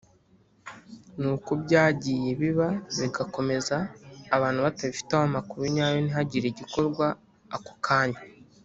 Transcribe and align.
ni 1.19 1.27
uko 1.33 1.51
byagiye 1.63 2.29
biba 2.41 2.69
bigakomeza 2.99 3.77
abantu 4.35 4.59
batabifiteho 4.65 5.23
amakuru 5.29 5.61
nyayo 5.73 5.97
ntihagire 6.01 6.45
igikorwa 6.49 7.05
ako 7.57 7.73
kanya 7.87 8.21